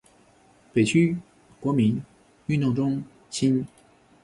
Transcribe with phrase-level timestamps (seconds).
[0.73, 1.15] 北区
[1.59, 2.01] 国民
[2.47, 3.67] 运动中心